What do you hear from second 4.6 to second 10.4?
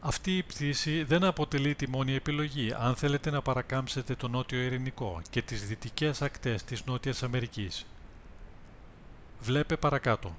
ειρηνικό και τις δυτικές ακτές της νότιας αμερικής. βλ. παρακάτω